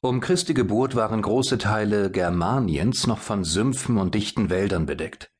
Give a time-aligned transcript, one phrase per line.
[0.00, 5.32] Um Christi Geburt waren große Teile Germaniens noch von Sümpfen und dichten Wäldern bedeckt.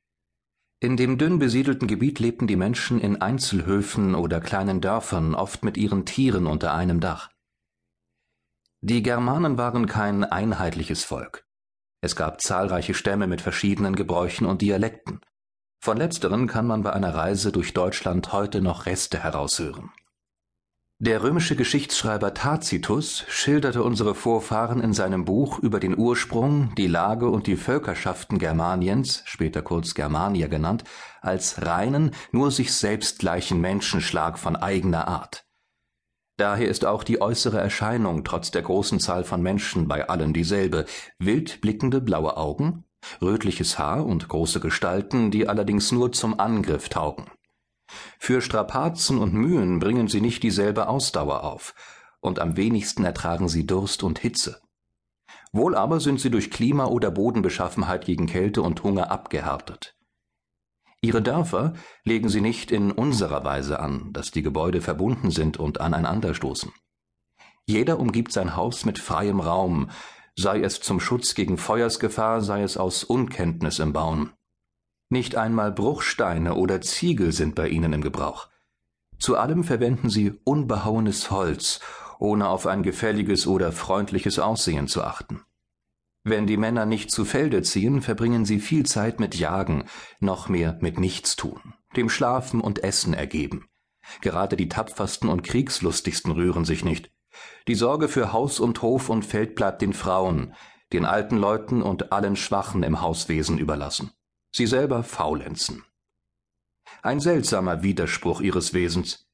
[0.80, 5.76] In dem dünn besiedelten Gebiet lebten die Menschen in Einzelhöfen oder kleinen Dörfern, oft mit
[5.76, 7.30] ihren Tieren unter einem Dach.
[8.80, 11.46] Die Germanen waren kein einheitliches Volk.
[12.00, 15.20] Es gab zahlreiche Stämme mit verschiedenen Gebräuchen und Dialekten.
[15.80, 19.92] Von letzteren kann man bei einer Reise durch Deutschland heute noch Reste heraushören
[21.00, 27.28] der römische Geschichtsschreiber Tacitus schilderte unsere Vorfahren in seinem Buch über den Ursprung, die Lage
[27.28, 30.82] und die Völkerschaften Germaniens (später kurz Germanier genannt)
[31.20, 35.46] als reinen, nur sich selbst gleichen Menschenschlag von eigener Art.
[36.36, 40.84] Daher ist auch die äußere Erscheinung trotz der großen Zahl von Menschen bei allen dieselbe:
[41.20, 42.84] wild blickende blaue Augen,
[43.22, 47.26] rötliches Haar und große Gestalten, die allerdings nur zum Angriff taugen
[48.18, 51.74] für Strapazen und Mühen bringen sie nicht dieselbe Ausdauer auf,
[52.20, 54.60] und am wenigsten ertragen sie Durst und Hitze.
[55.52, 59.96] Wohl aber sind sie durch Klima oder Bodenbeschaffenheit gegen Kälte und Hunger abgehärtet.
[61.00, 65.80] Ihre Dörfer legen sie nicht in unserer Weise an, dass die Gebäude verbunden sind und
[65.80, 66.72] aneinanderstoßen.
[67.66, 69.90] Jeder umgibt sein Haus mit freiem Raum,
[70.36, 74.32] sei es zum Schutz gegen Feuersgefahr, sei es aus Unkenntnis im Bauen.
[75.10, 78.48] Nicht einmal Bruchsteine oder Ziegel sind bei ihnen im Gebrauch.
[79.18, 81.80] Zu allem verwenden sie unbehauenes Holz,
[82.18, 85.42] ohne auf ein gefälliges oder freundliches Aussehen zu achten.
[86.24, 89.84] Wenn die Männer nicht zu Felde ziehen, verbringen sie viel Zeit mit Jagen,
[90.20, 93.66] noch mehr mit Nichtstun, dem Schlafen und Essen ergeben.
[94.20, 97.10] Gerade die tapfersten und kriegslustigsten rühren sich nicht.
[97.66, 100.54] Die Sorge für Haus und Hof und Feld bleibt den Frauen,
[100.92, 104.10] den alten Leuten und allen Schwachen im Hauswesen überlassen
[104.50, 105.84] sie selber faulenzen.
[107.02, 109.28] Ein seltsamer Widerspruch ihres Wesens.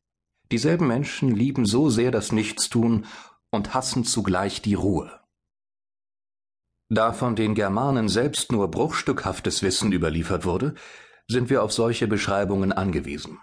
[0.50, 3.06] Dieselben Menschen lieben so sehr das Nichtstun
[3.50, 5.20] und hassen zugleich die Ruhe.
[6.90, 10.74] Da von den Germanen selbst nur bruchstückhaftes Wissen überliefert wurde,
[11.26, 13.38] sind wir auf solche Beschreibungen angewiesen.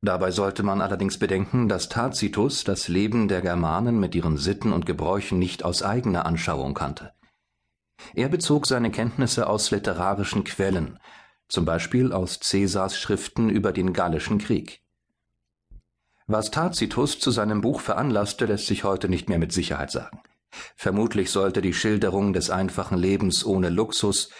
[0.00, 4.86] Dabei sollte man allerdings bedenken, dass Tacitus das Leben der Germanen mit ihren Sitten und
[4.86, 7.12] Gebräuchen nicht aus eigener Anschauung kannte.
[8.14, 10.98] Er bezog seine Kenntnisse aus literarischen Quellen,
[11.48, 14.82] zum Beispiel aus Caesars Schriften über den Gallischen Krieg.
[16.26, 20.20] Was Tacitus zu seinem Buch veranlasste, lässt sich heute nicht mehr mit Sicherheit sagen.
[20.76, 24.30] Vermutlich sollte die Schilderung des einfachen Lebens ohne Luxus,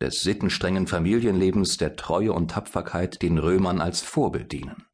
[0.00, 4.84] des sittenstrengen Familienlebens, der Treue und Tapferkeit den Römern als Vorbild dienen.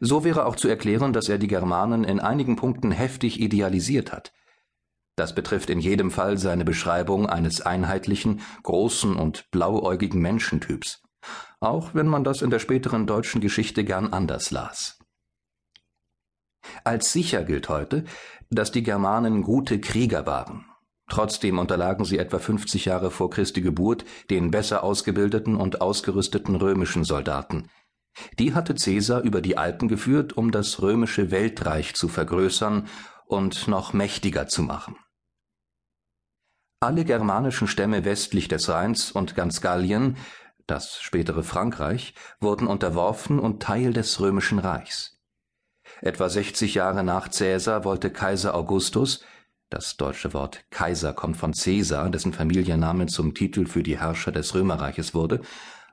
[0.00, 4.32] So wäre auch zu erklären, dass er die Germanen in einigen Punkten heftig idealisiert hat–
[5.16, 11.02] das betrifft in jedem Fall seine Beschreibung eines einheitlichen, großen und blauäugigen Menschentyps,
[11.58, 14.98] auch wenn man das in der späteren deutschen Geschichte gern anders las.
[16.84, 18.04] Als sicher gilt heute,
[18.50, 20.66] dass die Germanen gute Krieger waren.
[21.08, 27.04] Trotzdem unterlagen sie etwa 50 Jahre vor Christi Geburt den besser ausgebildeten und ausgerüsteten römischen
[27.04, 27.70] Soldaten.
[28.38, 32.88] Die hatte Caesar über die Alpen geführt, um das römische Weltreich zu vergrößern
[33.26, 34.96] und noch mächtiger zu machen.
[36.80, 40.16] Alle germanischen Stämme westlich des Rheins und ganz Gallien,
[40.66, 45.18] das spätere Frankreich, wurden unterworfen und Teil des römischen Reichs.
[46.02, 49.24] Etwa 60 Jahre nach Caesar wollte Kaiser Augustus
[49.68, 54.54] das deutsche Wort Kaiser kommt von Caesar, dessen Familienname zum Titel für die Herrscher des
[54.54, 55.40] Römerreiches wurde,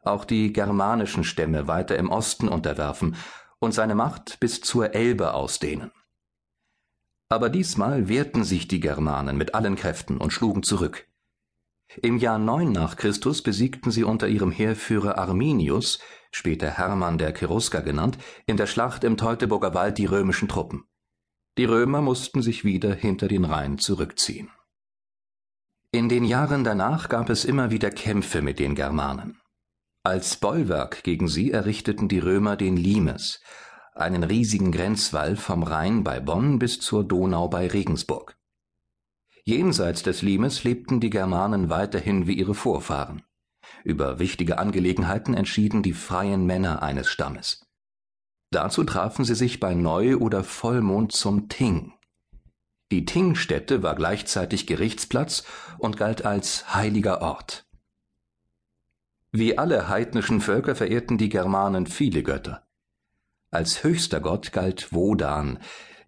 [0.03, 3.15] auch die germanischen Stämme weiter im Osten unterwerfen
[3.57, 5.91] und seine Macht bis zur Elbe ausdehnen
[7.33, 11.07] aber diesmal wehrten sich die Germanen mit allen Kräften und schlugen zurück.
[12.01, 15.99] Im Jahr 9 nach Christus besiegten sie unter ihrem Heerführer Arminius,
[16.31, 20.85] später Hermann der Cherusker genannt, in der Schlacht im Teutoburger Wald die römischen Truppen.
[21.57, 24.49] Die Römer mussten sich wieder hinter den Rhein zurückziehen.
[25.91, 29.39] In den Jahren danach gab es immer wieder Kämpfe mit den Germanen.
[30.01, 33.39] Als Bollwerk gegen sie errichteten die Römer den Limes,
[33.95, 38.37] einen riesigen Grenzwall vom Rhein bei Bonn bis zur Donau bei Regensburg.
[39.45, 43.23] Jenseits des Limes lebten die Germanen weiterhin wie ihre Vorfahren.
[43.83, 47.65] Über wichtige Angelegenheiten entschieden die freien Männer eines Stammes.
[48.51, 51.93] Dazu trafen sie sich bei Neu- oder Vollmond zum Ting.
[52.91, 55.43] Die Tingstätte war gleichzeitig Gerichtsplatz
[55.79, 57.65] und galt als heiliger Ort.
[59.31, 62.67] Wie alle heidnischen Völker verehrten die Germanen viele Götter.
[63.53, 65.59] Als höchster Gott galt Wodan,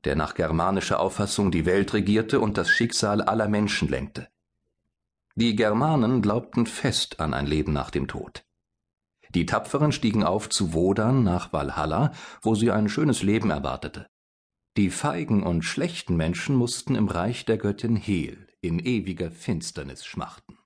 [0.04, 4.30] der nach germanischer Auffassung die Welt regierte und das Schicksal aller Menschen lenkte.
[5.36, 8.44] Die Germanen glaubten fest an ein Leben nach dem Tod.
[9.30, 14.08] Die Tapferen stiegen auf zu Wodan nach Valhalla, wo sie ein schönes Leben erwartete.
[14.76, 20.58] Die feigen und schlechten Menschen mussten im Reich der Göttin Hel in ewiger Finsternis schmachten.